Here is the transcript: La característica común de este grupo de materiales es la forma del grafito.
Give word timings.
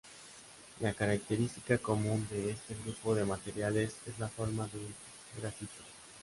La 0.79 0.95
característica 0.95 1.77
común 1.77 2.27
de 2.31 2.49
este 2.49 2.73
grupo 2.83 3.13
de 3.13 3.23
materiales 3.23 3.97
es 4.07 4.17
la 4.17 4.29
forma 4.29 4.65
del 4.69 4.87
grafito. 5.39 5.83